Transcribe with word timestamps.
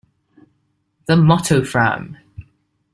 The 1.05 1.15
motto 1.15 1.63
Fram! 1.63 2.17